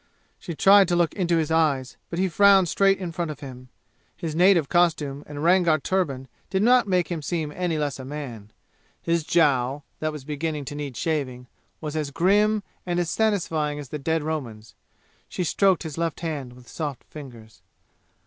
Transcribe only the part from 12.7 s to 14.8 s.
and as satisfying as the dead Roman's.